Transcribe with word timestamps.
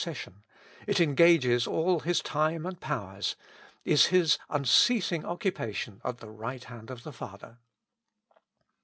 cession; 0.03 0.43
it 0.87 0.99
engages 0.99 1.67
all 1.67 1.99
His 1.99 2.21
time 2.23 2.65
and 2.65 2.81
powers, 2.81 3.35
is 3.85 4.07
His 4.07 4.39
unceasing 4.49 5.23
occupation 5.23 6.01
at 6.03 6.17
the 6.17 6.31
right 6.31 6.63
hand 6.63 6.89
of 6.89 7.03
the 7.03 7.13
Father. 7.13 7.59